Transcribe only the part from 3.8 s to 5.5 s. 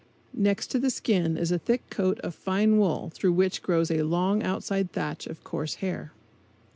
a long outside thatch of